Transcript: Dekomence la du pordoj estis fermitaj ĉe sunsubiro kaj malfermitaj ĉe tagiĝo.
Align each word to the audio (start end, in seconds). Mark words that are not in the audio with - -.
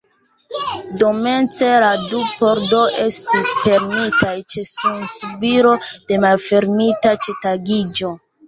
Dekomence 1.01 1.67
la 1.83 1.89
du 2.13 2.21
pordoj 2.39 2.81
estis 3.03 3.53
fermitaj 3.65 4.33
ĉe 4.55 4.67
sunsubiro 4.71 5.77
kaj 5.91 6.21
malfermitaj 6.27 7.17
ĉe 7.29 7.41
tagiĝo. 7.47 8.15